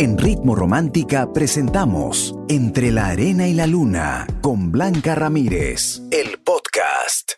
[0.00, 7.32] En Ritmo Romántica presentamos Entre la Arena y la Luna con Blanca Ramírez, el podcast.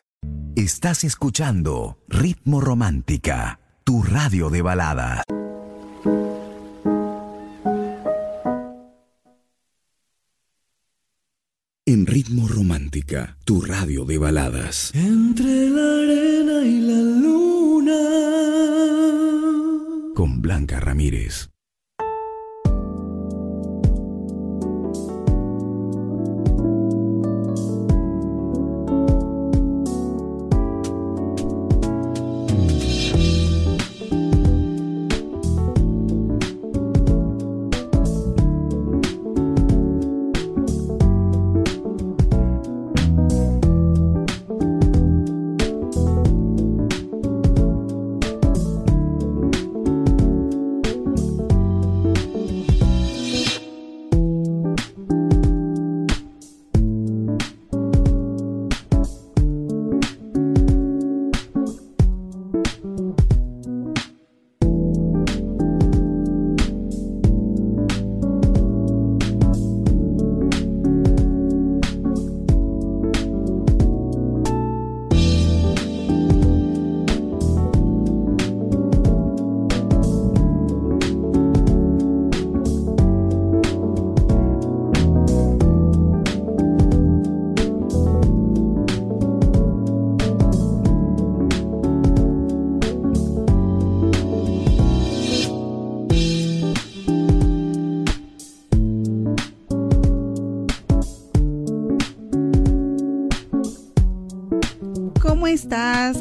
[0.57, 5.23] Estás escuchando Ritmo Romántica, tu radio de baladas.
[11.87, 14.95] En Ritmo Romántica, tu radio de baladas.
[14.95, 18.01] Entre la arena y la luna.
[20.15, 21.49] Con Blanca Ramírez.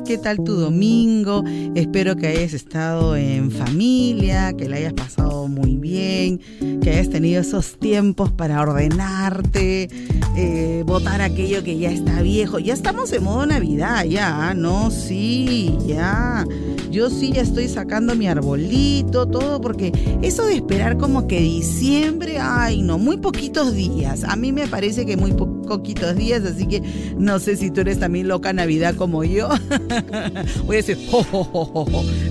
[0.06, 1.44] ¿Qué tal tu domingo?
[1.74, 6.40] Espero que hayas estado en familia, que la hayas pasado muy bien,
[6.82, 9.90] que hayas tenido esos tiempos para ordenarte,
[10.36, 12.60] eh, votar aquello que ya está viejo.
[12.60, 14.92] Ya estamos en modo Navidad, ya, ¿no?
[14.92, 16.46] Sí, ya.
[16.92, 19.92] Yo sí ya estoy sacando mi arbolito, todo, porque
[20.22, 24.24] eso de esperar como que diciembre, ay, no, muy poquitos días.
[24.24, 26.82] A mí me parece que muy poquitos días, así que
[27.18, 29.50] no sé si tú eres también loca Navidad como yo.
[30.66, 30.98] Voy a decir,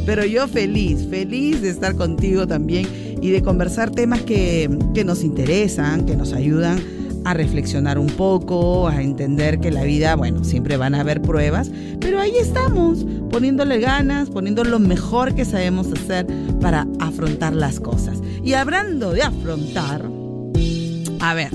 [0.04, 2.86] pero yo feliz, feliz de estar contigo también
[3.22, 8.88] y de conversar temas que, que nos interesan, que nos ayudan a reflexionar un poco,
[8.88, 11.70] a entender que la vida, bueno, siempre van a haber pruebas,
[12.00, 16.26] pero ahí estamos, poniéndole ganas, poniendo lo mejor que sabemos hacer
[16.60, 18.18] para afrontar las cosas.
[18.42, 20.08] Y hablando de afrontar,
[21.20, 21.50] a ver,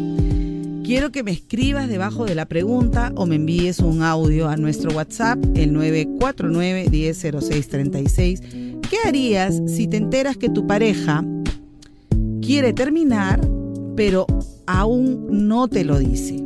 [0.83, 4.91] quiero que me escribas debajo de la pregunta o me envíes un audio a nuestro
[4.91, 8.41] WhatsApp, el 949 100636.
[8.89, 11.23] ¿Qué harías si te enteras que tu pareja
[12.43, 13.39] quiere terminar,
[13.95, 14.25] pero
[14.67, 16.43] aún no te lo dice.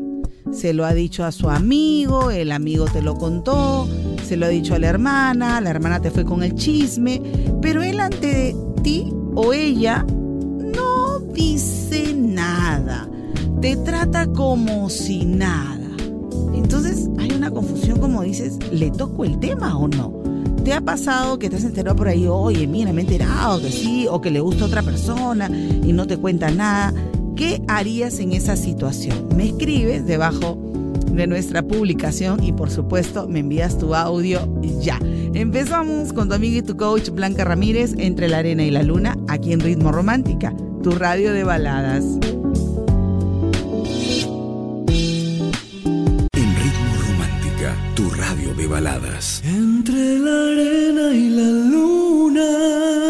[0.52, 3.88] Se lo ha dicho a su amigo, el amigo te lo contó,
[4.24, 7.22] se lo ha dicho a la hermana, la hermana te fue con el chisme,
[7.62, 13.10] pero él ante ti o ella no dice nada,
[13.62, 15.88] te trata como si nada.
[16.54, 20.14] Entonces hay una confusión como dices, ¿le toco el tema o no?
[20.64, 23.72] ¿Te ha pasado que te has enterado por ahí, oye, mira, me he enterado que
[23.72, 26.94] sí, o que le gusta otra persona y no te cuenta nada?
[27.38, 29.28] ¿Qué harías en esa situación?
[29.36, 30.58] Me escribes debajo
[31.12, 34.40] de nuestra publicación y por supuesto me envías tu audio
[34.82, 35.00] ya.
[35.36, 39.16] Empezamos con tu amiga y tu coach Blanca Ramírez entre la arena y la luna
[39.28, 42.04] aquí en Ritmo Romántica, tu radio de baladas.
[46.34, 49.44] En Ritmo Romántica, tu radio de baladas.
[49.46, 53.07] Entre la arena y la luna.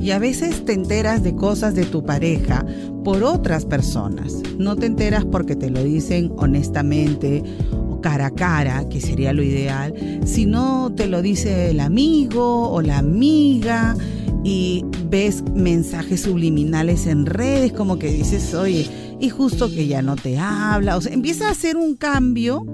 [0.00, 2.66] Y a veces te enteras de cosas de tu pareja
[3.04, 4.42] por otras personas.
[4.58, 9.44] No te enteras porque te lo dicen honestamente o cara a cara, que sería lo
[9.44, 9.94] ideal,
[10.24, 13.96] sino te lo dice el amigo o la amiga
[14.42, 18.88] y ves mensajes subliminales en redes como que dices, oye,
[19.20, 22.66] y justo que ya no te habla, o sea, empieza a hacer un cambio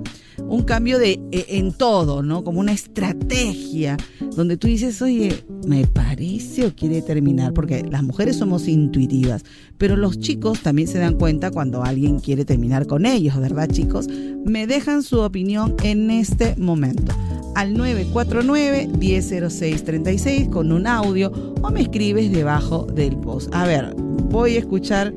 [0.52, 2.44] un cambio de e, en todo, ¿no?
[2.44, 3.96] Como una estrategia
[4.36, 9.46] donde tú dices, oye, me parece o quiere terminar, porque las mujeres somos intuitivas,
[9.78, 14.08] pero los chicos también se dan cuenta cuando alguien quiere terminar con ellos, ¿verdad, chicos?
[14.44, 17.14] Me dejan su opinión en este momento
[17.54, 21.32] al 949-100636 con un audio
[21.62, 23.48] o me escribes debajo del post.
[23.54, 25.14] A ver, voy a escuchar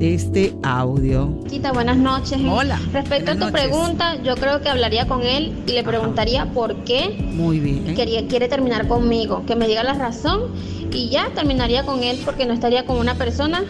[0.00, 1.38] este audio.
[1.48, 2.38] Quita, buenas noches.
[2.48, 2.80] Hola.
[2.92, 7.16] Respecto a tu pregunta, yo creo que hablaría con él y le preguntaría por qué
[7.34, 7.94] Muy bien.
[7.94, 10.52] quería, quiere terminar conmigo, que me diga la razón
[10.92, 13.64] y ya terminaría con él porque no estaría con una persona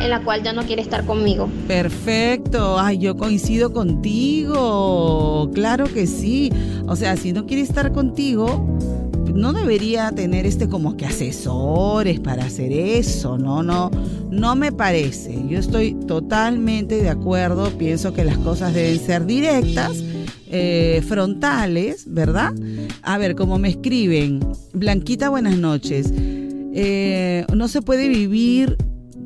[0.00, 1.48] en la cual ya no quiere estar conmigo.
[1.68, 6.52] Perfecto, ay, yo coincido contigo, claro que sí.
[6.86, 8.64] O sea, si no quiere estar contigo,
[9.34, 13.90] no debería tener este como que asesores para hacer eso, no, no,
[14.30, 15.44] no me parece.
[15.48, 20.02] Yo estoy totalmente de acuerdo, pienso que las cosas deben ser directas.
[20.56, 22.52] Eh, frontales, ¿verdad?
[23.02, 24.38] A ver, como me escriben,
[24.72, 26.12] Blanquita, buenas noches.
[26.16, 28.76] Eh, no se puede vivir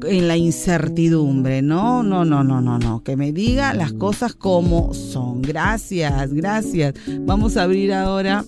[0.06, 4.94] en la incertidumbre, no, no, no, no, no, no, que me diga las cosas como
[4.94, 5.43] son.
[5.43, 6.94] Gracias, gracias.
[7.26, 8.44] Vamos a abrir ahora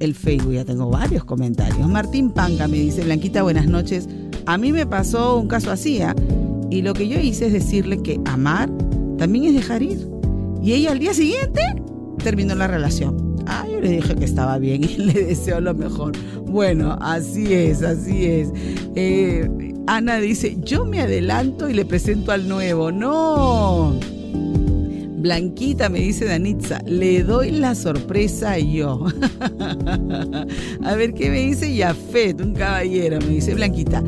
[0.00, 1.88] el Facebook, ya tengo varios comentarios.
[1.88, 4.08] Martín Panca me dice, Blanquita, buenas noches.
[4.46, 6.16] A mí me pasó un caso así, ¿ah?
[6.70, 8.70] y lo que yo hice es decirle que amar
[9.18, 10.08] también es dejar ir.
[10.62, 11.60] Y ella al día siguiente
[12.22, 13.36] terminó la relación.
[13.46, 16.12] Ah, yo le dije que estaba bien y le deseo lo mejor.
[16.46, 18.48] Bueno, así es, así es.
[18.94, 19.48] Eh,
[19.86, 22.92] Ana dice, yo me adelanto y le presento al nuevo.
[22.92, 23.98] No.
[25.20, 29.04] Blanquita, me dice Danitza, le doy la sorpresa yo.
[30.82, 34.02] a ver qué me dice Yafet, un caballero, me dice Blanquita.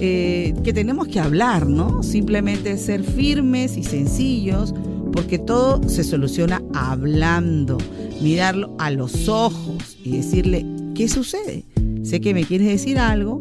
[0.00, 2.02] Eh, que tenemos que hablar, ¿no?
[2.02, 4.74] Simplemente ser firmes y sencillos,
[5.12, 7.78] porque todo se soluciona hablando,
[8.20, 11.64] mirarlo a los ojos y decirle, ¿qué sucede?
[12.02, 13.38] Sé que me quieres decir algo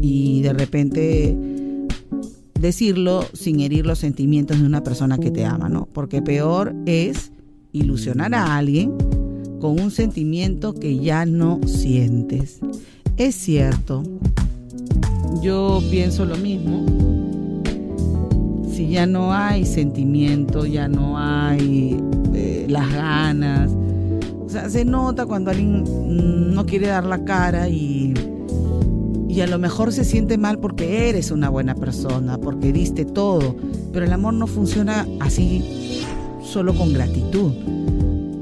[0.00, 1.53] y de repente
[2.64, 5.86] decirlo sin herir los sentimientos de una persona que te ama, ¿no?
[5.92, 7.30] Porque peor es
[7.72, 8.94] ilusionar a alguien
[9.60, 12.60] con un sentimiento que ya no sientes.
[13.18, 14.02] Es cierto,
[15.42, 16.86] yo pienso lo mismo.
[18.72, 21.98] Si ya no hay sentimiento, ya no hay
[22.32, 23.70] eh, las ganas.
[24.40, 25.84] O sea, se nota cuando alguien
[26.54, 28.14] no quiere dar la cara y
[29.34, 33.56] y a lo mejor se siente mal porque eres una buena persona, porque diste todo,
[33.92, 36.04] pero el amor no funciona así
[36.40, 37.50] solo con gratitud.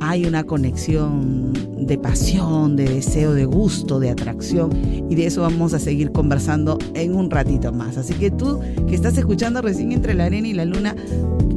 [0.01, 4.71] Hay una conexión de pasión, de deseo, de gusto, de atracción
[5.09, 7.97] y de eso vamos a seguir conversando en un ratito más.
[7.97, 10.95] Así que tú que estás escuchando recién entre la arena y la luna,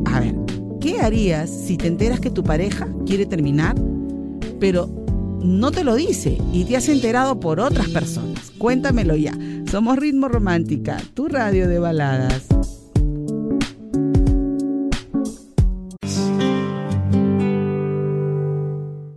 [0.06, 0.36] a ver,
[0.80, 3.76] ¿qué harías si te enteras que tu pareja quiere terminar,
[4.62, 5.05] pero
[5.42, 8.52] no te lo dice y te has enterado por otras personas.
[8.58, 9.34] Cuéntamelo ya.
[9.70, 12.48] Somos Ritmo Romántica, tu radio de baladas.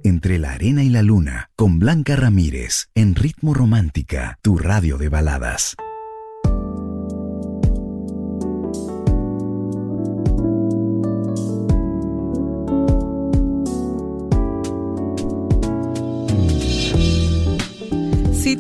[0.03, 5.09] Entre la arena y la luna, con Blanca Ramírez, en Ritmo Romántica, tu radio de
[5.09, 5.77] baladas.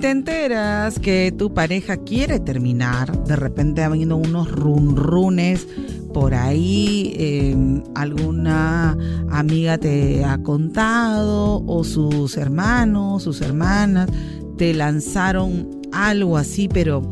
[0.01, 5.67] Te enteras que tu pareja quiere terminar, de repente ha venido unos runrunes
[6.15, 8.97] por ahí, em, alguna
[9.31, 14.09] amiga te ha contado o sus hermanos, sus hermanas
[14.57, 17.03] te lanzaron algo así, pero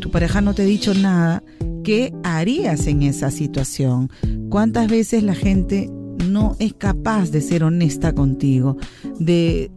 [0.00, 1.44] tu pareja no te ha dicho nada,
[1.84, 4.10] ¿qué harías en esa situación?
[4.50, 5.90] ¿Cuántas veces la gente
[6.28, 8.76] no es capaz de ser honesta contigo,
[9.18, 9.70] de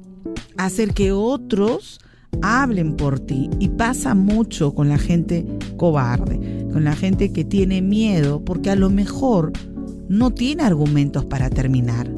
[0.58, 2.00] hacer que otros
[2.42, 3.50] hablen por ti.
[3.60, 5.46] Y pasa mucho con la gente
[5.78, 9.52] cobarde, con la gente que tiene miedo porque a lo mejor
[10.08, 12.10] no tiene argumentos para terminar.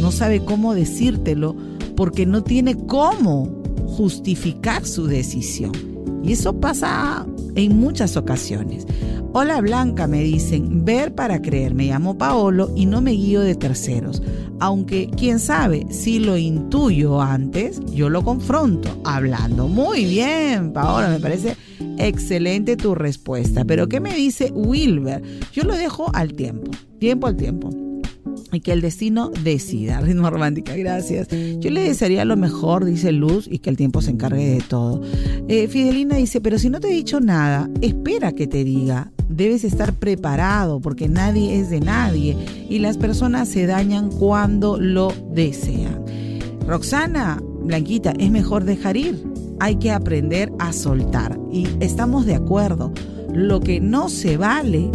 [0.00, 1.56] No sabe cómo decírtelo
[1.96, 3.48] porque no tiene cómo
[3.86, 5.72] justificar su decisión.
[6.22, 8.86] Y eso pasa en muchas ocasiones.
[9.32, 11.74] Hola Blanca, me dicen, ver para creer.
[11.74, 14.22] Me llamo Paolo y no me guío de terceros.
[14.58, 19.68] Aunque, quién sabe, si lo intuyo antes, yo lo confronto hablando.
[19.68, 21.56] Muy bien, Paolo, me parece
[21.98, 23.64] excelente tu respuesta.
[23.64, 25.22] Pero, ¿qué me dice Wilber?
[25.52, 27.89] Yo lo dejo al tiempo, tiempo al tiempo
[28.52, 30.00] y que el destino decida.
[30.00, 31.28] Ritmo romántica, gracias.
[31.58, 35.02] Yo le desearía lo mejor, dice Luz, y que el tiempo se encargue de todo.
[35.48, 39.12] Eh, Fidelina dice, pero si no te he dicho nada, espera que te diga.
[39.28, 42.36] Debes estar preparado porque nadie es de nadie
[42.68, 46.04] y las personas se dañan cuando lo desean.
[46.66, 49.22] Roxana, Blanquita, es mejor dejar ir.
[49.60, 51.38] Hay que aprender a soltar.
[51.52, 52.92] Y estamos de acuerdo.
[53.32, 54.90] Lo que no se vale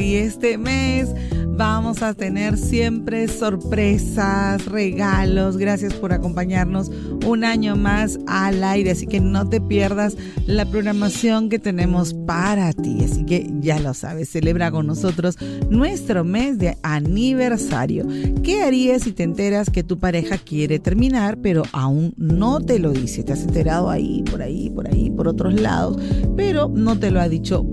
[0.02, 1.14] Este mes
[1.60, 5.58] vamos a tener siempre sorpresas, regalos.
[5.58, 6.90] Gracias por acompañarnos
[7.26, 8.92] un año más al aire.
[8.92, 10.16] Así que no te pierdas
[10.48, 13.04] la programación que tenemos para ti.
[13.04, 15.38] Así que ya lo sabes, celebra con nosotros
[15.70, 18.08] nuestro mes de aniversario.
[18.42, 22.94] ¿Qué harías si te enteras que tu pareja quiere terminar, pero aún no te lo
[22.94, 23.24] dice?
[23.24, 26.02] Te has enterado ahí, por ahí, por ahí, por otros lados,
[26.38, 27.66] pero no te lo ha dicho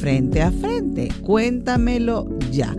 [0.00, 1.08] frente a frente.
[1.22, 2.74] Cuéntamelo ya.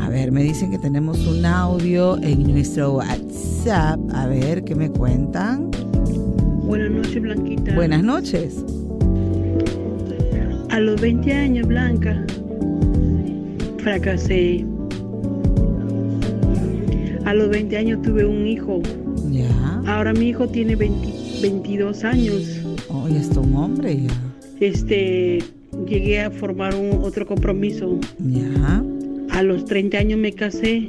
[0.00, 3.98] A ver, me dicen que tenemos un audio en nuestro WhatsApp.
[4.12, 5.70] A ver, ¿qué me cuentan?
[6.64, 7.74] Buenas noches, Blanquita.
[7.74, 8.64] Buenas noches.
[10.70, 12.24] A los 20 años, Blanca,
[13.78, 14.66] fracasé.
[17.24, 18.82] A los 20 años tuve un hijo.
[19.30, 19.48] Ya.
[19.86, 22.60] Ahora mi hijo tiene 22 años.
[22.88, 24.12] Oh, ya está un hombre ya.
[24.60, 25.38] Este,
[25.86, 27.98] llegué a formar un otro compromiso.
[28.18, 28.84] Ya.
[29.30, 30.88] A los 30 años me casé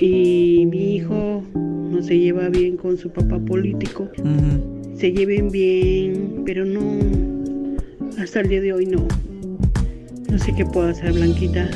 [0.00, 4.08] y mi hijo no se lleva bien con su papá político.
[4.96, 6.80] Se lleven bien, pero no,
[8.18, 9.06] hasta el día de hoy no.
[10.30, 11.68] No sé qué puedo hacer, Blanquita.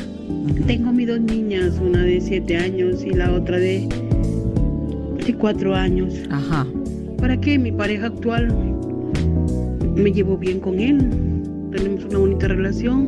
[0.67, 3.87] Tengo mis dos niñas, una de 7 años y la otra de,
[5.25, 6.13] de 4 años.
[6.29, 6.65] Ajá.
[7.17, 7.57] ¿Para qué?
[7.57, 8.53] Mi pareja actual
[9.95, 11.34] me llevo bien con él
[11.75, 13.05] tenemos una bonita relación,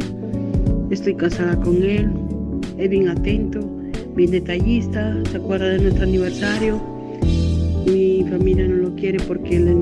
[0.89, 2.11] estoy casada con él,
[2.77, 3.61] es bien atento,
[4.15, 6.81] bien detallista, se acuerda de nuestro aniversario.
[7.85, 9.81] Mi familia no lo quiere porque él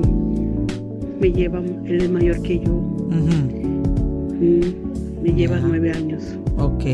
[1.20, 2.80] me lleva, él es mayor que yo.
[5.20, 6.22] Me lleva nueve años.
[6.56, 6.84] Ok.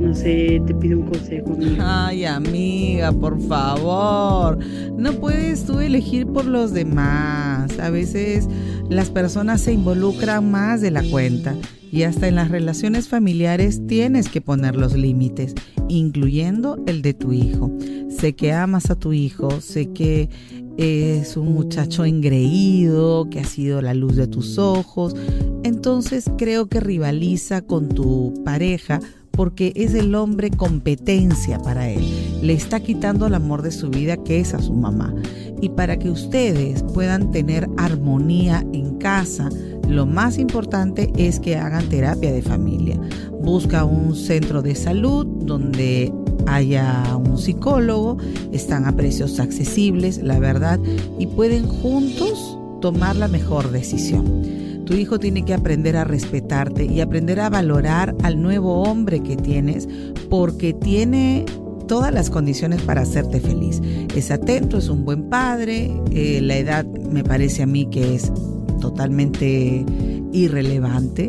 [0.00, 1.52] No sé, te pido un consejo.
[1.52, 2.06] Amiga.
[2.06, 4.58] Ay, amiga, por favor.
[4.96, 7.78] No puedes tú elegir por los demás.
[7.78, 8.48] A veces
[8.88, 11.56] las personas se involucran más de la cuenta
[11.90, 15.54] y hasta en las relaciones familiares tienes que poner los límites,
[15.88, 17.70] incluyendo el de tu hijo.
[18.08, 20.28] Sé que amas a tu hijo, sé que
[20.76, 25.14] es un muchacho engreído, que ha sido la luz de tus ojos.
[25.62, 29.00] Entonces creo que rivaliza con tu pareja
[29.36, 32.04] porque es el hombre competencia para él.
[32.42, 35.14] Le está quitando el amor de su vida que es a su mamá.
[35.60, 39.48] Y para que ustedes puedan tener armonía en casa,
[39.88, 42.98] lo más importante es que hagan terapia de familia.
[43.42, 46.12] Busca un centro de salud donde
[46.46, 48.18] haya un psicólogo,
[48.52, 50.78] están a precios accesibles, la verdad,
[51.18, 54.63] y pueden juntos tomar la mejor decisión.
[54.84, 59.36] Tu hijo tiene que aprender a respetarte y aprender a valorar al nuevo hombre que
[59.36, 59.88] tienes
[60.28, 61.46] porque tiene
[61.88, 63.80] todas las condiciones para hacerte feliz.
[64.14, 68.32] Es atento, es un buen padre, eh, la edad me parece a mí que es
[68.80, 69.84] totalmente
[70.32, 71.28] irrelevante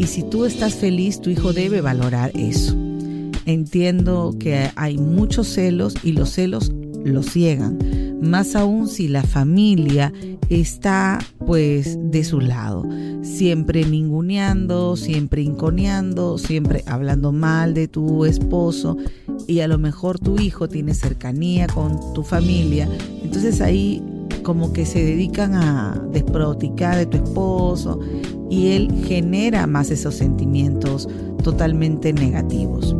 [0.00, 2.74] y si tú estás feliz, tu hijo debe valorar eso.
[3.44, 6.72] Entiendo que hay muchos celos y los celos
[7.04, 7.78] lo ciegan,
[8.20, 10.12] más aún si la familia
[10.48, 12.84] está pues de su lado,
[13.22, 18.96] siempre ninguneando, siempre inconeando, siempre hablando mal de tu esposo
[19.46, 22.88] y a lo mejor tu hijo tiene cercanía con tu familia,
[23.22, 24.02] entonces ahí
[24.42, 28.00] como que se dedican a desproticar de tu esposo
[28.48, 31.08] y él genera más esos sentimientos
[31.42, 32.96] totalmente negativos.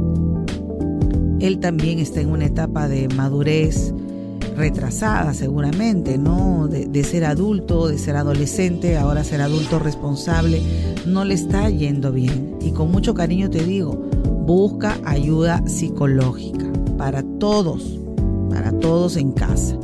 [1.40, 3.94] Él también está en una etapa de madurez
[4.60, 6.68] retrasada seguramente, ¿no?
[6.68, 10.60] De, ser adulto, de ser adolescente, ahora ser adulto responsable,
[11.06, 12.58] no le está yendo bien.
[12.60, 13.92] Y con mucho cariño te digo,
[14.46, 16.66] busca ayuda psicológica
[16.98, 17.98] para todos,
[18.50, 19.78] para todos en casa.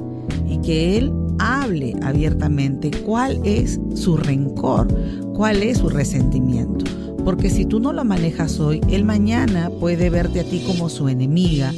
[0.46, 4.88] Y que él hable abiertamente cuál es su rencor,
[5.34, 6.84] cuál es su resentimiento.
[7.24, 11.08] Porque si tú no lo manejas hoy, él mañana puede verte a ti como su
[11.08, 11.72] enemiga,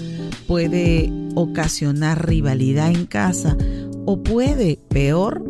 [0.49, 3.57] puede ocasionar rivalidad en casa
[4.07, 5.45] o puede, peor,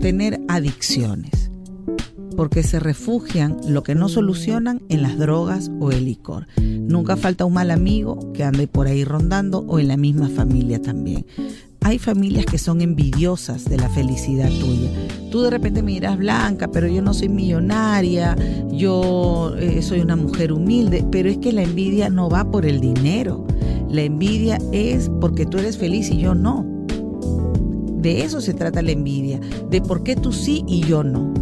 [0.00, 1.50] tener adicciones.
[2.36, 6.46] Porque se refugian lo que no solucionan en las drogas o el licor.
[6.60, 10.80] Nunca falta un mal amigo que ande por ahí rondando o en la misma familia
[10.80, 11.26] también
[11.80, 14.90] hay familias que son envidiosas de la felicidad tuya.
[15.30, 18.36] Tú de repente me dirás, Blanca, pero yo no soy millonaria,
[18.70, 22.80] yo eh, soy una mujer humilde, pero es que la envidia no va por el
[22.80, 23.46] dinero.
[23.88, 26.66] La envidia es porque tú eres feliz y yo no.
[28.00, 31.32] De eso se trata la envidia, de por qué tú sí y yo no.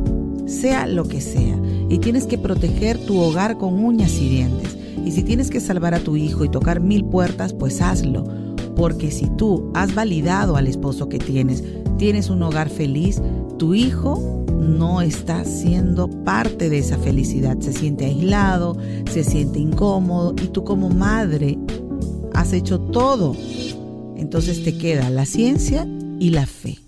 [0.46, 1.58] Sea lo que sea.
[1.88, 4.76] Y tienes que proteger tu hogar con uñas y dientes.
[5.04, 8.45] Y si tienes que salvar a tu hijo y tocar mil puertas, pues hazlo
[8.76, 11.64] porque si tú has validado al esposo que tienes,
[11.98, 13.20] tienes un hogar feliz,
[13.58, 17.58] tu hijo no está siendo parte de esa felicidad.
[17.60, 18.76] Se siente aislado,
[19.10, 21.58] se siente incómodo y tú como madre
[22.34, 23.34] has hecho todo.
[24.16, 25.86] Entonces te queda la ciencia
[26.18, 26.78] y la fe.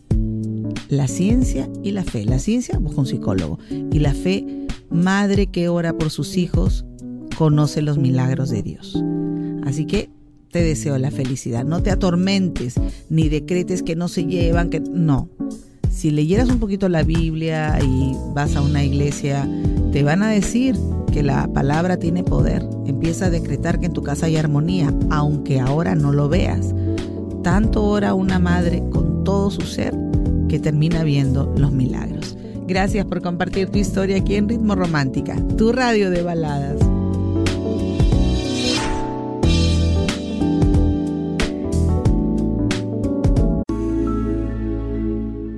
[0.88, 2.24] La ciencia y la fe.
[2.24, 3.58] La ciencia, busca un psicólogo.
[3.70, 6.84] Y la fe, madre que ora por sus hijos,
[7.36, 9.02] conoce los milagros de Dios.
[9.64, 10.10] Así que
[10.50, 11.64] te deseo la felicidad.
[11.64, 12.74] No te atormentes
[13.08, 15.28] ni decretes que no se llevan, que no.
[15.90, 19.48] Si leyeras un poquito la Biblia y vas a una iglesia,
[19.92, 20.76] te van a decir
[21.12, 22.64] que la palabra tiene poder.
[22.86, 26.74] Empieza a decretar que en tu casa hay armonía, aunque ahora no lo veas.
[27.42, 29.94] Tanto ora una madre con todo su ser
[30.48, 32.36] que termina viendo los milagros.
[32.66, 36.97] Gracias por compartir tu historia aquí en Ritmo Romántica, tu radio de baladas.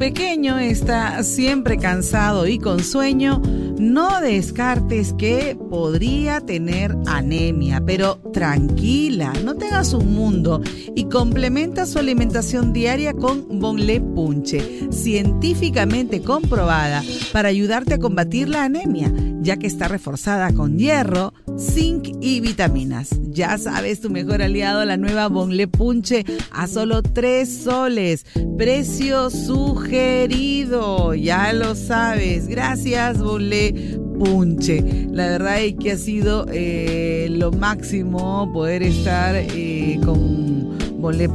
[0.00, 3.42] Pequeño está siempre cansado y con sueño,
[3.78, 10.62] no descartes que podría tener anemia, pero tranquila, no te hagas un mundo
[10.96, 18.64] y complementa su alimentación diaria con Bonle Punche, científicamente comprobada para ayudarte a combatir la
[18.64, 23.10] anemia, ya que está reforzada con hierro, zinc y vitaminas.
[23.30, 28.24] Ya sabes, tu mejor aliado, la nueva Bonle Punche, a solo 3 soles.
[28.56, 32.48] Precio sugerido, ya lo sabes.
[32.48, 35.08] Gracias, Bonle Punche.
[35.10, 40.60] La verdad es que ha sido eh, lo máximo poder estar eh, con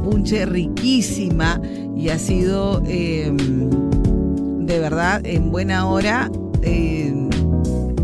[0.04, 1.60] punche riquísima
[1.96, 3.36] y ha sido em,
[4.64, 6.30] de verdad en buena hora
[6.62, 7.05] em,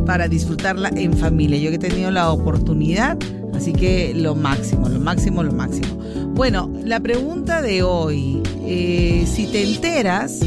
[0.04, 1.58] para disfrutarla en familia.
[1.58, 3.18] Yo que he tenido la oportunidad,
[3.54, 5.98] así que lo máximo, lo máximo, lo máximo.
[6.34, 10.40] Bueno, la pregunta de hoy, eh, si te enteras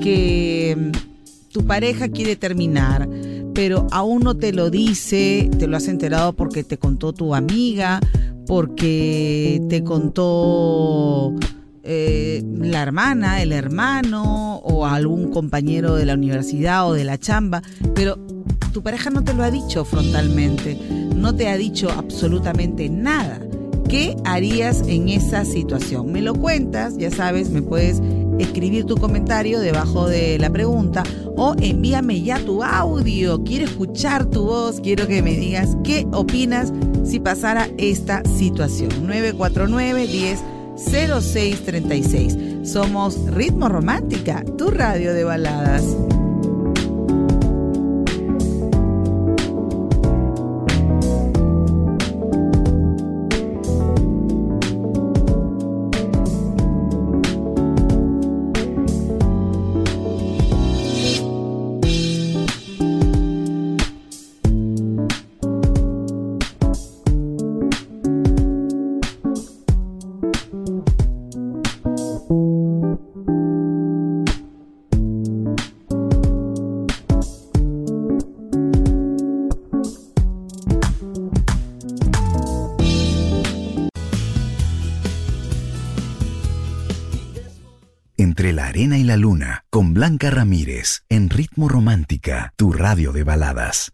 [0.00, 0.92] que em,
[1.52, 3.08] tu pareja quiere terminar,
[3.54, 8.00] pero aún no te lo dice, te lo has enterado porque te contó tu amiga,
[8.46, 11.34] porque te contó
[11.90, 17.62] eh, la hermana, el hermano o algún compañero de la universidad o de la chamba,
[17.94, 18.18] pero
[18.74, 20.78] tu pareja no te lo ha dicho frontalmente,
[21.16, 23.40] no te ha dicho absolutamente nada.
[23.88, 26.12] ¿Qué harías en esa situación?
[26.12, 28.02] Me lo cuentas, ya sabes, me puedes
[28.38, 31.04] escribir tu comentario debajo de la pregunta
[31.36, 33.42] o envíame ya tu audio.
[33.44, 36.70] Quiero escuchar tu voz, quiero que me digas qué opinas
[37.02, 38.90] si pasara esta situación.
[39.06, 42.68] 949 10 0636.
[42.70, 46.17] Somos Ritmo Romántica, tu radio de baladas.
[90.26, 93.90] Ramírez en Ritmo Romántica, tu radio de baladas.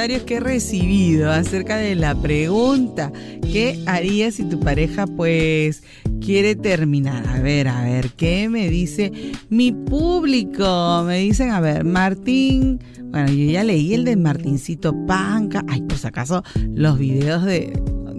[0.00, 3.12] Que he recibido acerca de la pregunta,
[3.52, 5.82] ¿qué harías si tu pareja pues
[6.24, 7.28] quiere terminar?
[7.28, 9.12] A ver, a ver, ¿qué me dice
[9.50, 11.04] mi público?
[11.06, 16.06] Me dicen, a ver, Martín, bueno, yo ya leí el de Martincito Panca, ay, si
[16.06, 17.70] acaso los videos de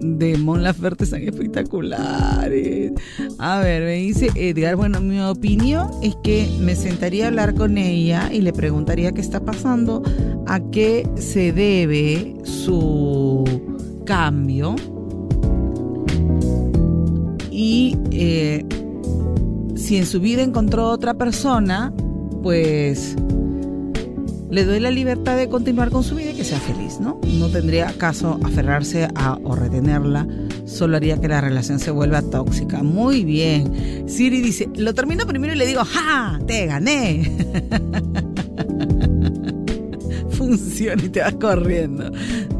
[0.02, 2.92] de Mon Laferte son espectaculares.
[3.38, 7.78] A ver, me dice Edgar, bueno, mi opinión es que me sentaría a hablar con
[7.78, 10.02] ella y le preguntaría qué está pasando,
[10.46, 13.44] a qué se debe su
[14.04, 14.76] cambio.
[17.50, 18.64] Y eh,
[19.76, 21.92] si en su vida encontró otra persona,
[22.42, 23.16] pues
[24.52, 27.18] le doy la libertad de continuar con su vida y que sea feliz, ¿no?
[27.38, 30.26] No tendría caso aferrarse a o retenerla,
[30.66, 32.82] solo haría que la relación se vuelva tóxica.
[32.82, 34.04] Muy bien.
[34.06, 36.38] Siri dice, lo termino primero y le digo, ¡ja!
[36.46, 37.32] ¡Te gané!
[40.52, 42.10] Y te vas corriendo.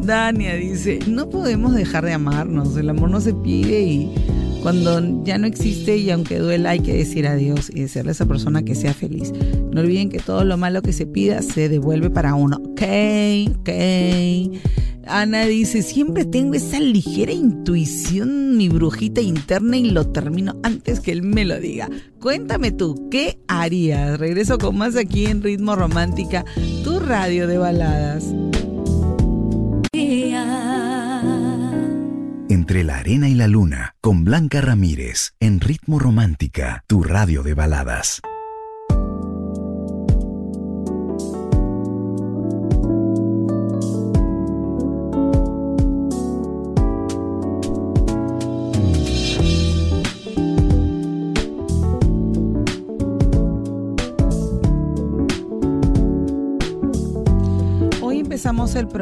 [0.02, 4.14] Dania dice, no podemos dejar de amarnos, el amor no se pide y
[4.62, 8.26] cuando ya no existe y aunque duela hay que decir adiós y decirle a esa
[8.26, 9.32] persona que sea feliz.
[9.72, 12.58] No olviden que todo lo malo que se pida se devuelve para uno.
[12.64, 12.82] Ok,
[13.60, 13.70] ok.
[15.12, 21.12] Ana dice, siempre tengo esa ligera intuición, mi brujita interna, y lo termino antes que
[21.12, 21.90] él me lo diga.
[22.18, 24.18] Cuéntame tú, ¿qué harías?
[24.18, 26.46] Regreso con más aquí en Ritmo Romántica,
[26.82, 28.24] tu radio de baladas.
[32.48, 37.52] Entre la arena y la luna, con Blanca Ramírez, en Ritmo Romántica, tu radio de
[37.52, 38.22] baladas.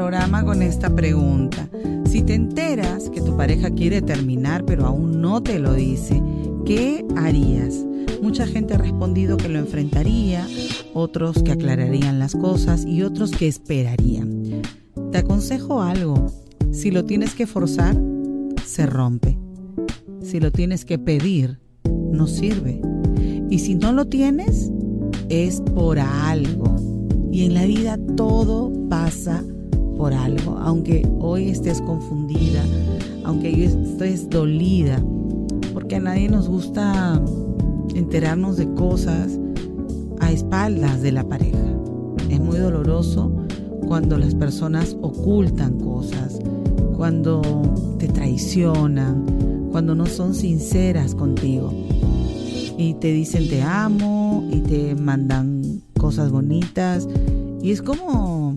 [0.01, 1.69] Programa con esta pregunta.
[2.07, 6.23] Si te enteras que tu pareja quiere terminar pero aún no te lo dice,
[6.65, 7.85] ¿qué harías?
[8.23, 10.49] Mucha gente ha respondido que lo enfrentaría,
[10.95, 14.63] otros que aclararían las cosas y otros que esperarían.
[15.13, 16.33] Te aconsejo algo,
[16.73, 17.95] si lo tienes que forzar,
[18.65, 19.37] se rompe.
[20.23, 21.61] Si lo tienes que pedir,
[22.11, 22.81] no sirve.
[23.51, 24.73] Y si no lo tienes,
[25.29, 26.75] es por algo.
[27.31, 29.45] Y en la vida todo pasa
[30.01, 30.57] por algo.
[30.59, 32.65] Aunque hoy estés confundida,
[33.23, 34.99] aunque hoy estés dolida,
[35.75, 37.23] porque a nadie nos gusta
[37.95, 39.39] enterarnos de cosas
[40.21, 41.59] a espaldas de la pareja.
[42.31, 43.31] Es muy doloroso
[43.87, 46.39] cuando las personas ocultan cosas,
[46.97, 47.43] cuando
[47.99, 51.75] te traicionan, cuando no son sinceras contigo.
[52.79, 57.07] Y te dicen te amo y te mandan cosas bonitas.
[57.61, 58.55] Y es como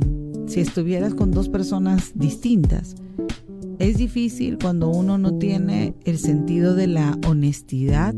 [0.54, 2.96] si estuvieras con dos personas distintas.
[3.80, 8.14] Es difícil cuando uno no tiene el sentido de la honestidad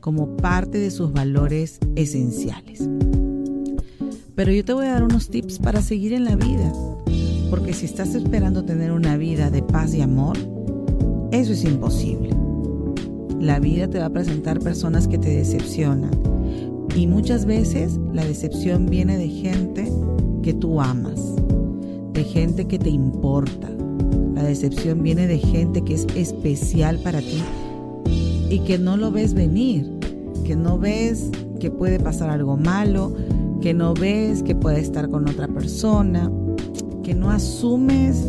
[0.00, 2.88] como parte de sus valores esenciales.
[4.34, 6.72] Pero yo te voy a dar unos tips para seguir en la vida.
[7.50, 10.38] Porque si estás esperando tener una vida de paz y amor,
[11.32, 12.30] eso es imposible.
[13.40, 16.12] La vida te va a presentar personas que te decepcionan.
[16.96, 19.92] Y muchas veces la decepción viene de gente
[20.42, 21.20] que tú amas,
[22.24, 23.70] gente que te importa.
[24.34, 27.42] La decepción viene de gente que es especial para ti
[28.50, 29.90] y que no lo ves venir,
[30.44, 33.14] que no ves que puede pasar algo malo,
[33.60, 36.30] que no ves que puede estar con otra persona,
[37.02, 38.26] que no asumes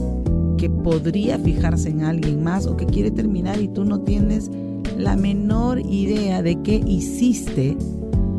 [0.57, 4.49] que podría fijarse en alguien más o que quiere terminar y tú no tienes
[4.97, 7.77] la menor idea de qué hiciste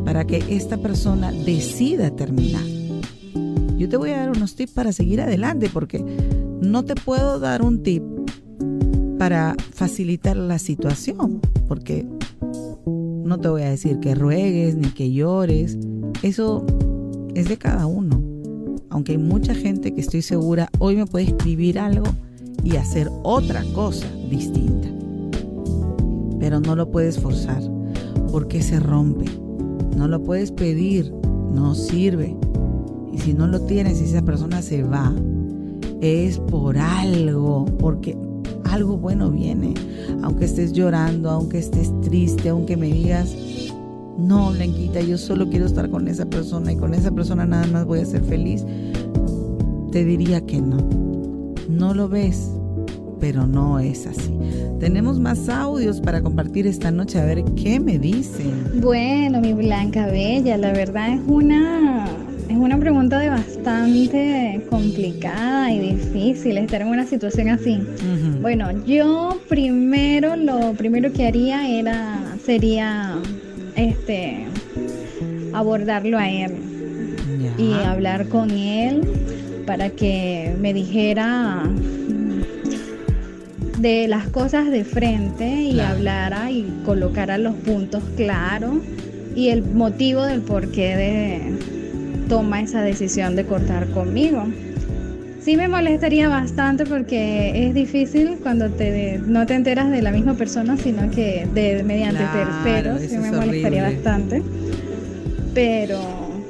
[0.05, 2.76] para que esta persona decida terminar.
[3.77, 6.03] Yo te voy a dar unos tips para seguir adelante porque
[6.61, 8.03] no te puedo dar un tip
[9.19, 12.07] para facilitar la situación, porque
[12.85, 15.77] no te voy a decir que ruegues ni que llores,
[16.23, 16.65] eso
[17.35, 18.23] es de cada uno.
[18.89, 22.07] Aunque hay mucha gente que estoy segura hoy me puede escribir algo
[22.63, 24.87] y hacer otra cosa distinta.
[26.39, 27.61] Pero no lo puedes forzar
[28.31, 29.25] porque se rompe.
[29.95, 31.11] No lo puedes pedir,
[31.53, 32.35] no sirve.
[33.17, 35.11] Y si no lo tienes y esa persona se va,
[36.01, 38.15] es por algo, porque
[38.65, 39.73] algo bueno viene.
[40.21, 43.35] Aunque estés llorando, aunque estés triste, aunque me digas,
[44.19, 47.85] no, Blanquita, yo solo quiero estar con esa persona y con esa persona nada más
[47.85, 48.63] voy a ser feliz,
[49.91, 50.77] te diría que no.
[51.67, 52.51] No lo ves,
[53.19, 54.37] pero no es así.
[54.79, 58.79] Tenemos más audios para compartir esta noche, a ver qué me dicen.
[58.79, 65.93] Bueno, mi Blanca Bella, la verdad es una es una pregunta de bastante complicada y
[65.93, 67.79] difícil estar en una situación así.
[68.41, 73.15] Bueno, yo primero lo primero que haría era sería
[73.75, 74.47] este
[75.53, 76.53] abordarlo a él
[77.57, 79.01] y hablar con él
[79.65, 81.63] para que me dijera
[83.79, 88.75] de las cosas de frente y hablara y colocara los puntos claros
[89.35, 91.76] y el motivo del porqué de
[92.27, 94.45] toma esa decisión de cortar conmigo.
[95.41, 100.33] Sí me molestaría bastante porque es difícil cuando te, no te enteras de la misma
[100.33, 103.01] persona, sino que de mediante terceros.
[103.01, 104.41] Sí me molestaría bastante.
[105.53, 105.99] Pero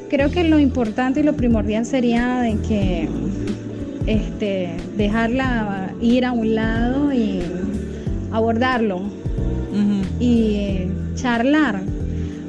[0.09, 3.07] creo que lo importante y lo primordial sería de que
[4.07, 7.41] este, dejarla ir a un lado y
[8.31, 9.01] abordarlo
[10.19, 11.81] y charlar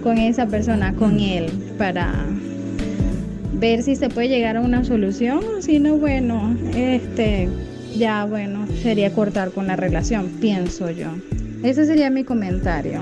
[0.03, 2.15] con esa persona, con él, para
[3.59, 7.49] ver si se puede llegar a una solución, si no, bueno, este,
[7.97, 11.09] ya bueno, sería cortar con la relación, pienso yo.
[11.63, 13.01] Ese sería mi comentario.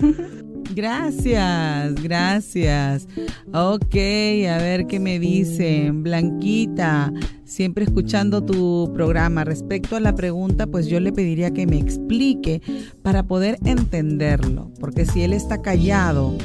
[0.74, 3.06] Gracias, gracias.
[3.52, 6.02] Ok, a ver qué me dicen.
[6.02, 7.12] Blanquita,
[7.44, 9.44] siempre escuchando tu programa.
[9.44, 12.60] Respecto a la pregunta, pues yo le pediría que me explique
[13.02, 16.36] para poder entenderlo, porque si él está callado,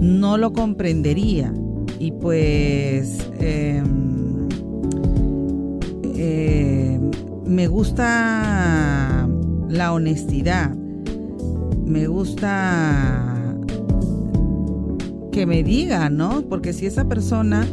[0.00, 1.52] no lo comprendería
[2.00, 4.48] y pues em,
[6.16, 7.10] em,
[7.44, 9.28] me gusta
[9.68, 10.74] la honestidad,
[11.84, 13.54] me gusta
[15.30, 16.42] que me diga, ¿no?
[16.48, 17.68] Porque si esa persona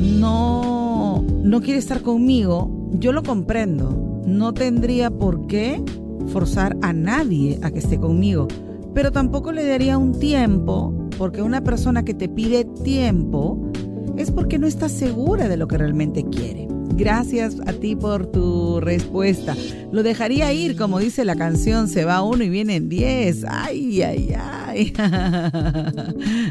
[0.00, 4.22] no, no quiere estar conmigo, yo lo comprendo.
[4.24, 5.82] No tendría por qué
[6.28, 8.46] forzar a nadie a que esté conmigo,
[8.94, 13.70] pero tampoco le daría un tiempo porque una persona que te pide tiempo
[14.16, 16.68] es porque no está segura de lo que realmente quiere.
[16.94, 19.56] Gracias a ti por tu respuesta.
[19.92, 23.44] Lo dejaría ir, como dice la canción, se va uno y vienen diez.
[23.48, 24.92] Ay, ay, ay.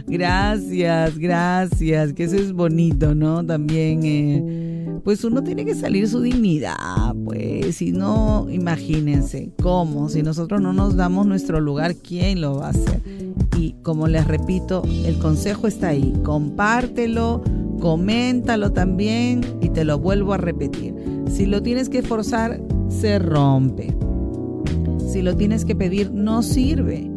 [0.07, 3.45] gracias, gracias, que eso es bonito, ¿no?
[3.45, 4.66] También, eh,
[5.03, 10.09] pues uno tiene que salir su dignidad, pues, si no, imagínense, ¿cómo?
[10.09, 13.01] Si nosotros no nos damos nuestro lugar, ¿quién lo va a hacer?
[13.57, 17.41] Y como les repito, el consejo está ahí, compártelo
[17.79, 20.93] coméntalo también y te lo vuelvo a repetir.
[21.29, 23.95] Si lo tienes que forzar, se rompe.
[25.11, 27.09] Si lo tienes que pedir, no sirve.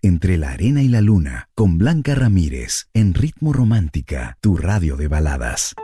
[0.00, 5.08] Entre la Arena y la Luna, con Blanca Ramírez, en Ritmo Romántica, tu radio de
[5.08, 5.74] baladas.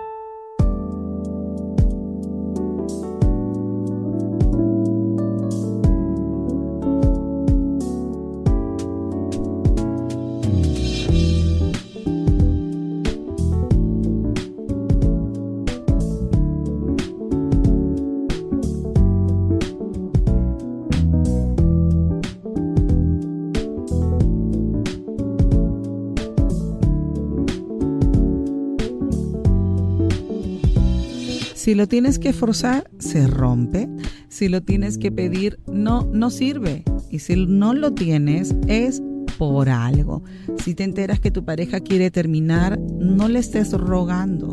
[31.75, 33.89] Lo tienes que forzar, se rompe.
[34.29, 36.85] Si lo tienes que pedir, no, no sirve.
[37.11, 39.03] Y si no lo tienes, es
[39.39, 40.23] por algo.
[40.63, 44.51] Si te enteras que tu pareja quiere terminar, no le estés rogando.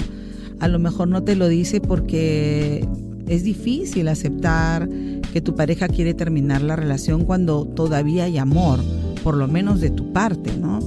[0.60, 2.88] A lo mejor no te lo dice porque
[3.27, 4.89] es difícil aceptar
[5.31, 8.79] que tu pareja quiere terminar la relación cuando todavía hay amor,
[9.23, 10.79] por lo menos de tu parte, ¿no?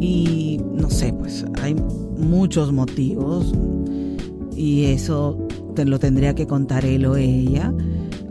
[0.00, 1.74] Y no sé, pues hay
[2.16, 3.52] muchos motivos
[4.56, 5.47] y eso
[5.86, 7.72] lo tendría que contar él o ella.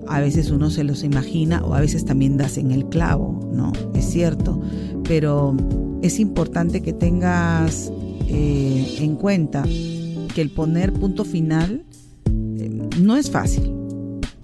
[0.07, 3.73] A veces uno se los imagina o a veces también das en el clavo, ¿no?
[3.93, 4.61] Es cierto,
[5.03, 5.55] pero
[6.01, 7.91] es importante que tengas
[8.27, 11.83] eh, en cuenta que el poner punto final
[12.25, 13.73] eh, no es fácil,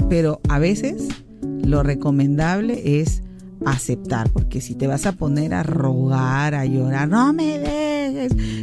[0.10, 1.08] pero a veces
[1.64, 3.24] lo recomendable es
[3.66, 7.60] aceptar, porque si te vas a poner a rogar, a llorar, no me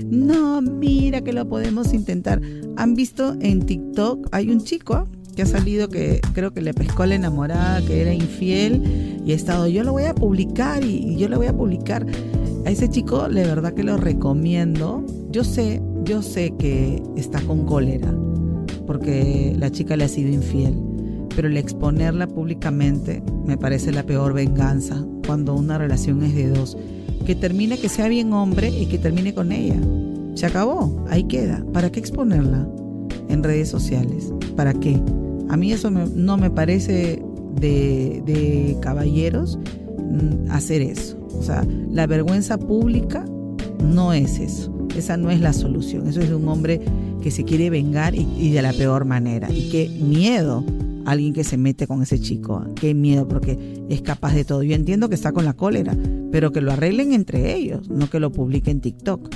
[0.06, 2.40] no, mira que lo podemos intentar.
[2.76, 7.06] Han visto en TikTok, hay un chico que ha salido que creo que le pescó
[7.06, 11.28] la enamorada, que era infiel, y ha estado, yo lo voy a publicar y, yo
[11.28, 12.06] lo voy a publicar.
[12.66, 15.04] A ese chico, de verdad que lo recomiendo.
[15.30, 18.12] Yo sé, yo sé que está con cólera,
[18.86, 20.74] porque la chica le ha sido infiel
[21.34, 26.76] pero el exponerla públicamente me parece la peor venganza cuando una relación es de dos.
[27.26, 29.76] Que termine, que sea bien hombre y que termine con ella.
[30.34, 31.64] Se acabó, ahí queda.
[31.72, 32.66] ¿Para qué exponerla
[33.28, 34.32] en redes sociales?
[34.56, 35.00] ¿Para qué?
[35.48, 37.22] A mí eso no me parece
[37.60, 39.58] de, de caballeros
[39.98, 41.18] mm, hacer eso.
[41.38, 43.24] O sea, la vergüenza pública
[43.84, 44.72] no es eso.
[44.96, 46.06] Esa no es la solución.
[46.08, 46.80] Eso es de un hombre
[47.22, 49.50] que se quiere vengar y, y de la peor manera.
[49.50, 50.64] Y qué miedo
[51.06, 52.64] alguien que se mete con ese chico.
[52.74, 54.62] Qué miedo, porque es capaz de todo.
[54.62, 55.96] Yo entiendo que está con la cólera,
[56.30, 59.34] pero que lo arreglen entre ellos, no que lo publiquen en TikTok.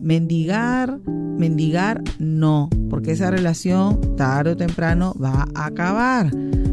[0.00, 0.98] Mendigar,
[1.38, 6.30] mendigar, no, porque esa relación tarde o temprano va a acabar.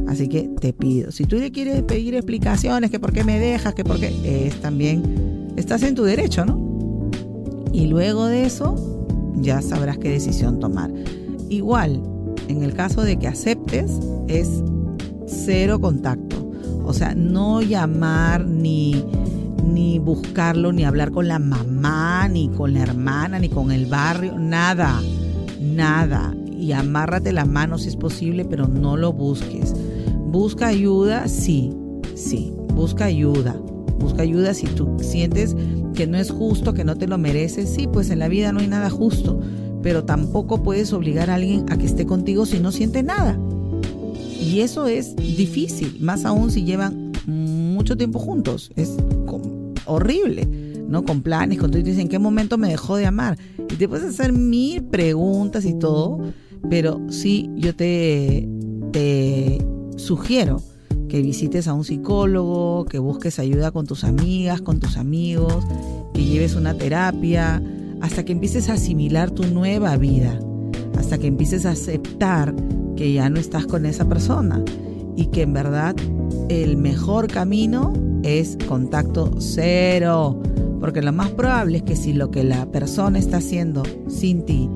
[0.07, 3.75] Así que te pido, si tú le quieres pedir explicaciones, que por qué me dejas,
[3.75, 7.09] que por qué, es también, estás en tu derecho, ¿no?
[7.71, 9.05] Y luego de eso,
[9.35, 10.91] ya sabrás qué decisión tomar.
[11.49, 12.01] Igual,
[12.49, 13.91] en el caso de que aceptes,
[14.27, 14.49] es
[15.27, 16.51] cero contacto.
[16.83, 19.05] O sea, no llamar ni,
[19.63, 24.37] ni buscarlo, ni hablar con la mamá, ni con la hermana, ni con el barrio,
[24.39, 24.99] nada,
[25.61, 26.35] nada.
[26.51, 29.75] Y amárrate la mano si es posible, pero no lo busques.
[30.25, 31.71] Busca ayuda, sí,
[32.15, 33.55] sí, busca ayuda.
[33.99, 35.55] Busca ayuda si tú sientes
[35.93, 37.69] que no es justo, que no te lo mereces.
[37.69, 39.39] Sí, pues en la vida no hay nada justo,
[39.81, 43.37] pero tampoco puedes obligar a alguien a que esté contigo si no siente nada.
[44.39, 48.71] Y eso es difícil, más aún si llevan mucho tiempo juntos.
[48.75, 48.95] Es
[49.85, 50.47] horrible,
[50.87, 51.03] ¿no?
[51.03, 51.79] Con planes, con todo.
[51.79, 53.37] Y dicen, ¿en qué momento me dejó de amar?
[53.57, 56.19] Y te puedes hacer mil preguntas y todo,
[56.69, 58.47] pero sí, yo te,
[58.91, 59.65] te
[59.97, 60.61] sugiero
[61.09, 65.65] que visites a un psicólogo, que busques ayuda con tus amigas, con tus amigos,
[66.13, 67.61] que lleves una terapia,
[68.01, 70.39] hasta que empieces a asimilar tu nueva vida,
[70.97, 72.53] hasta que empieces a aceptar
[72.95, 74.63] que ya no estás con esa persona
[75.15, 75.95] y que en verdad
[76.49, 77.93] el mejor camino
[78.23, 80.41] es contacto cero,
[80.79, 84.69] porque lo más probable es que si lo que la persona está haciendo sin ti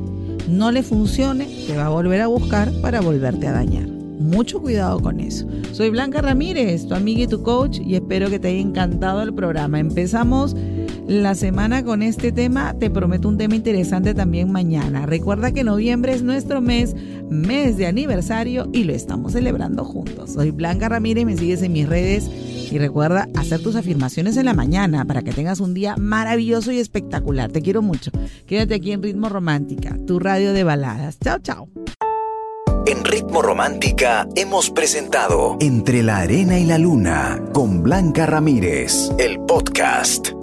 [0.49, 3.87] no le funcione, te va a volver a buscar para volverte a dañar.
[3.87, 5.47] Mucho cuidado con eso.
[5.71, 9.33] Soy Blanca Ramírez, tu amiga y tu coach, y espero que te haya encantado el
[9.33, 9.79] programa.
[9.79, 10.55] Empezamos
[11.07, 12.73] la semana con este tema.
[12.79, 15.05] Te prometo un tema interesante también mañana.
[15.05, 16.95] Recuerda que noviembre es nuestro mes,
[17.29, 20.31] mes de aniversario, y lo estamos celebrando juntos.
[20.33, 22.29] Soy Blanca Ramírez, me sigues en mis redes.
[22.71, 26.79] Y recuerda hacer tus afirmaciones en la mañana para que tengas un día maravilloso y
[26.79, 27.51] espectacular.
[27.51, 28.11] Te quiero mucho.
[28.47, 31.19] Quédate aquí en Ritmo Romántica, tu radio de baladas.
[31.19, 31.69] Chao, chao.
[32.85, 39.39] En Ritmo Romántica hemos presentado Entre la Arena y la Luna con Blanca Ramírez, el
[39.39, 40.42] podcast.